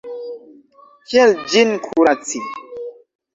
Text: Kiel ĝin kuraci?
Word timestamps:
Kiel 1.11 1.35
ĝin 1.51 1.75
kuraci? 1.85 2.43